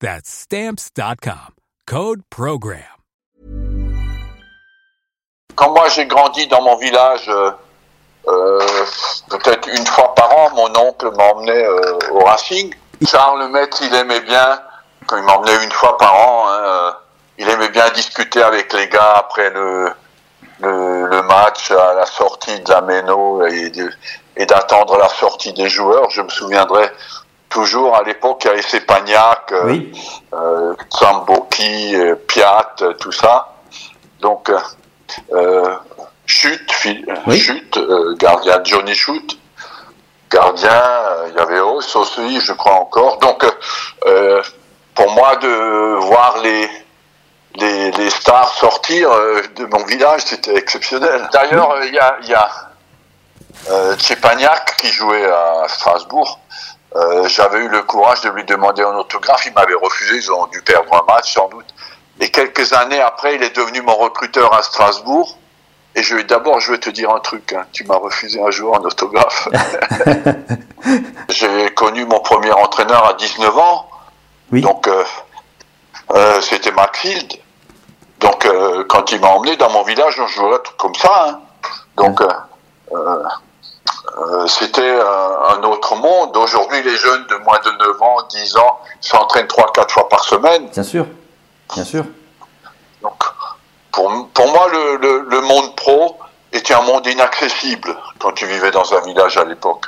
[0.00, 1.54] That's Stamps.com.
[1.86, 2.82] Code PROGRAM.
[5.54, 7.50] Quand moi j'ai grandi dans mon village, euh,
[8.28, 8.60] euh,
[9.30, 12.74] peut-être une fois par an, mon oncle m'emmenait euh, au Racing.
[13.08, 14.60] Charles le maître, il aimait bien,
[15.06, 16.96] quand il m'emmenait une fois par an, hein,
[17.38, 22.82] il aimait bien discuter avec les gars après le match, à la sortie de la
[22.82, 23.92] méno et, de-
[24.36, 26.10] et d'attendre la sortie des joueurs.
[26.10, 26.90] Je me souviendrai
[27.48, 29.92] toujours à l'époque, il y avait Sepagnac, euh, Oui.
[30.34, 30.74] euh,
[31.94, 33.54] euh, Piat, tout ça.
[34.20, 34.50] Donc,
[35.32, 35.76] euh,
[36.26, 36.72] Chute,
[37.26, 37.38] Oui.
[37.38, 39.38] Chute, euh, gardien Johnny Chute,
[40.30, 40.82] gardien,
[41.28, 43.18] il y avait aussi, je crois encore.
[43.18, 43.44] Donc,
[44.94, 46.68] pour moi, de voir les,
[47.56, 49.10] les, les stars sortir
[49.54, 51.28] de mon village, c'était exceptionnel.
[51.32, 52.48] D'ailleurs, il y a, y a
[54.76, 56.40] qui jouait à Strasbourg.
[56.96, 59.44] Euh, J'avais eu le courage de lui demander un autographe.
[59.46, 60.16] Il m'avait refusé.
[60.16, 61.66] Ils ont dû perdre un match sans doute.
[62.20, 65.36] Et quelques années après, il est devenu mon recruteur à Strasbourg.
[65.94, 67.52] Et je d'abord, je vais te dire un truc.
[67.52, 67.64] hein.
[67.72, 69.48] Tu m'as refusé un jour un autographe.
[71.28, 73.88] J'ai connu mon premier entraîneur à 19 ans.
[74.52, 74.60] Oui.
[74.60, 75.04] Donc, euh,
[76.14, 77.32] euh, c'était Macfield.
[78.20, 81.28] Donc, euh, quand il m'a emmené dans mon village, on jouait comme ça.
[81.28, 81.40] hein.
[81.96, 82.22] Donc,
[84.26, 86.36] euh, c'était un autre monde.
[86.36, 90.68] Aujourd'hui, les jeunes de moins de 9 ans, 10 ans, s'entraînent 3-4 fois par semaine.
[90.72, 91.06] Bien sûr.
[91.74, 92.04] Bien sûr.
[93.02, 93.22] Donc,
[93.92, 96.16] pour, pour moi, le, le, le monde pro
[96.52, 99.86] était un monde inaccessible quand tu vivais dans un village à l'époque.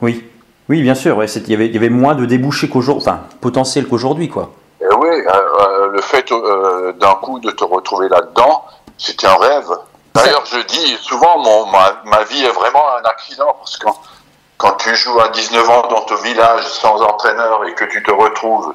[0.00, 0.30] Oui.
[0.68, 1.16] Oui, bien sûr.
[1.16, 4.50] Ouais, il, y avait, il y avait moins de débouchés qu'aujourd'hui, enfin, potentiel qu'aujourd'hui, quoi.
[4.80, 5.30] Et oui, euh,
[5.60, 8.64] euh, le fait euh, d'un coup de te retrouver là-dedans,
[8.96, 9.68] c'était un rêve.
[10.14, 14.00] D'ailleurs, je dis souvent, mon, ma, ma vie est vraiment un accident parce que quand,
[14.58, 18.10] quand tu joues à 19 ans dans ton village sans entraîneur et que tu te
[18.12, 18.74] retrouves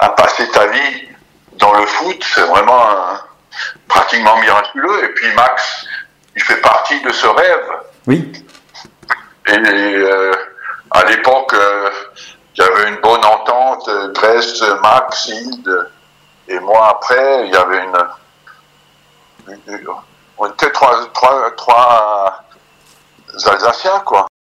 [0.00, 1.08] à passer ta vie
[1.54, 3.20] dans le foot, c'est vraiment un-
[3.86, 5.04] pratiquement miraculeux.
[5.04, 5.86] Et puis Max,
[6.34, 7.66] il fait partie de ce rêve.
[8.08, 8.32] Oui.
[9.46, 10.32] Et euh,
[10.90, 11.90] à l'époque, euh,
[12.56, 15.90] il y avait une bonne entente, euh, Grèce, Max, Hilde,
[16.48, 18.04] et moi après, il y avait une...
[19.48, 19.88] une- une-
[20.38, 22.44] on était trois, trois, trois
[23.46, 24.26] Alsaciens, quoi.